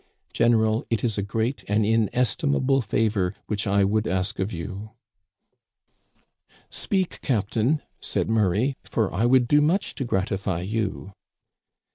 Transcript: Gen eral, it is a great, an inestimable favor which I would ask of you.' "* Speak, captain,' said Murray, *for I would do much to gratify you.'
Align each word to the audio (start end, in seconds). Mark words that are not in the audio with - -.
Gen 0.33 0.53
eral, 0.53 0.83
it 0.89 1.03
is 1.03 1.19
a 1.19 1.21
great, 1.21 1.63
an 1.69 1.85
inestimable 1.85 2.81
favor 2.81 3.35
which 3.45 3.67
I 3.67 3.83
would 3.83 4.07
ask 4.07 4.39
of 4.39 4.51
you.' 4.51 4.93
"* 6.17 6.45
Speak, 6.71 7.21
captain,' 7.21 7.83
said 7.99 8.27
Murray, 8.27 8.77
*for 8.83 9.13
I 9.13 9.27
would 9.27 9.47
do 9.47 9.61
much 9.61 9.93
to 9.93 10.03
gratify 10.03 10.61
you.' 10.61 11.13